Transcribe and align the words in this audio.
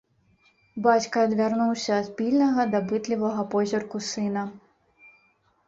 Бацька 0.87 1.17
адвярнуўся 1.29 1.91
ад 1.99 2.09
пільнага, 2.23 2.61
дапытлівага 2.77 3.47
позірку 3.55 3.97
сына. 4.11 4.49